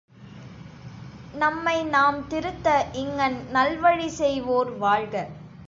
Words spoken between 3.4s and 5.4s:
நல்வழி செய்வோர் வாழ்க!